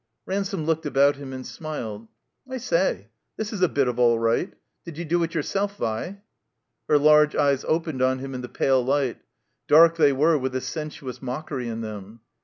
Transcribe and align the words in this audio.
Ransome 0.25 0.65
looked 0.65 0.87
about 0.87 1.17
him 1.17 1.31
and 1.31 1.45
smiled. 1.45 2.07
"I 2.49 2.55
s^, 2.55 3.05
this 3.37 3.53
is 3.53 3.61
a 3.61 3.69
bit 3.69 3.87
of 3.87 3.99
all 3.99 4.17
right. 4.17 4.51
Did 4.83 4.97
you 4.97 5.05
do 5.05 5.21
it 5.21 5.35
yourself, 5.35 5.75
Vi?" 5.77 6.19
Her 6.89 6.97
large 6.97 7.35
eyes 7.35 7.63
opened 7.67 8.01
on 8.01 8.17
him 8.17 8.33
in 8.33 8.41
the 8.41 8.49
pale 8.49 8.81
Ught; 8.83 9.17
dark 9.67 9.97
they 9.97 10.11
were 10.11 10.39
with 10.39 10.55
a 10.55 10.61
sensuous 10.61 11.21
mockery 11.21 11.67
in 11.67 11.81
them. 11.81 12.21